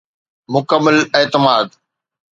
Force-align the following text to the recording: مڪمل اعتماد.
مڪمل 0.53 0.97
اعتماد. 1.17 1.67